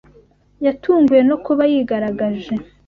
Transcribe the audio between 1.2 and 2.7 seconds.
no kuba yigaragaje.